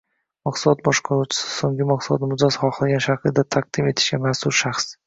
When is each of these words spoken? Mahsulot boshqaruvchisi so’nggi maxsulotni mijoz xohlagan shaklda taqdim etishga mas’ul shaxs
Mahsulot 0.47 0.79
boshqaruvchisi 0.87 1.43
so’nggi 1.59 1.87
maxsulotni 1.91 2.33
mijoz 2.33 2.59
xohlagan 2.65 3.07
shaklda 3.09 3.47
taqdim 3.59 3.93
etishga 3.95 4.25
mas’ul 4.29 4.61
shaxs 4.65 4.95